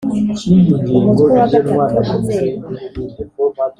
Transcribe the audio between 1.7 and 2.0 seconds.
wa